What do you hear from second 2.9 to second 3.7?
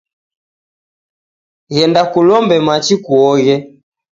kuoghe.